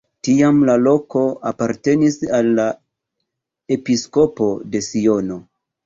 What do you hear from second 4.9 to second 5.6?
Siono.